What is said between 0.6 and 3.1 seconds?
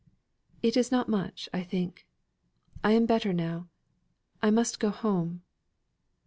"It is not much, I think. I am